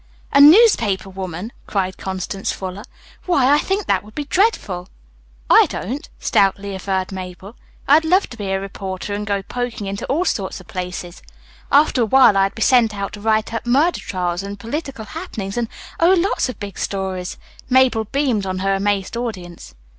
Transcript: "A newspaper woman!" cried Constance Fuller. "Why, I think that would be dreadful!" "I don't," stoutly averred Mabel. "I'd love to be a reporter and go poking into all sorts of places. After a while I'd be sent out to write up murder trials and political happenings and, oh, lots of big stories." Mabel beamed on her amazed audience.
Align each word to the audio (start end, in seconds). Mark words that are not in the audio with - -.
"A 0.33 0.41
newspaper 0.41 1.11
woman!" 1.11 1.53
cried 1.67 1.95
Constance 1.99 2.51
Fuller. 2.51 2.85
"Why, 3.27 3.53
I 3.53 3.59
think 3.59 3.85
that 3.85 4.01
would 4.03 4.15
be 4.15 4.25
dreadful!" 4.25 4.89
"I 5.47 5.67
don't," 5.67 6.09
stoutly 6.17 6.73
averred 6.73 7.11
Mabel. 7.11 7.55
"I'd 7.87 8.03
love 8.03 8.27
to 8.31 8.37
be 8.37 8.47
a 8.49 8.59
reporter 8.59 9.13
and 9.13 9.27
go 9.27 9.43
poking 9.43 9.85
into 9.85 10.07
all 10.07 10.25
sorts 10.25 10.59
of 10.59 10.65
places. 10.65 11.21
After 11.71 12.01
a 12.01 12.05
while 12.07 12.35
I'd 12.35 12.55
be 12.55 12.63
sent 12.63 12.95
out 12.95 13.13
to 13.13 13.21
write 13.21 13.53
up 13.53 13.67
murder 13.67 13.99
trials 13.99 14.41
and 14.41 14.59
political 14.59 15.05
happenings 15.05 15.55
and, 15.55 15.67
oh, 15.99 16.13
lots 16.15 16.49
of 16.49 16.59
big 16.59 16.79
stories." 16.79 17.37
Mabel 17.69 18.05
beamed 18.05 18.47
on 18.47 18.57
her 18.57 18.73
amazed 18.73 19.15
audience. 19.15 19.75